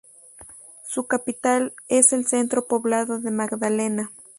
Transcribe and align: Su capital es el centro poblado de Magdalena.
Su 0.87 1.05
capital 1.05 1.75
es 1.87 2.11
el 2.11 2.25
centro 2.25 2.65
poblado 2.65 3.19
de 3.19 3.29
Magdalena. 3.29 4.11